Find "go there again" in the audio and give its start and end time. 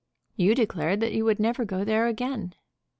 1.63-2.55